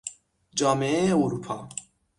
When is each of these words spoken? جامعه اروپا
جامعه 0.55 1.15
اروپا 1.15 1.69